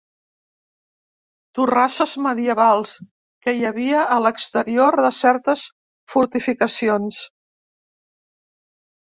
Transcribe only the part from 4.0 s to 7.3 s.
a l'exterior de certes fortificacions.